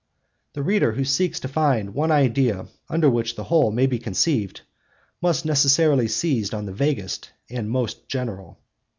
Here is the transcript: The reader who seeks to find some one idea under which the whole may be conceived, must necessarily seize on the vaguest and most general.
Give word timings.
The 0.53 0.63
reader 0.63 0.93
who 0.93 1.05
seeks 1.05 1.39
to 1.41 1.47
find 1.47 1.89
some 1.89 1.93
one 1.93 2.09
idea 2.11 2.65
under 2.89 3.07
which 3.07 3.35
the 3.35 3.43
whole 3.43 3.69
may 3.69 3.85
be 3.85 3.99
conceived, 3.99 4.61
must 5.21 5.45
necessarily 5.45 6.07
seize 6.07 6.55
on 6.55 6.65
the 6.65 6.73
vaguest 6.73 7.29
and 7.51 7.69
most 7.69 8.07
general. 8.09 8.57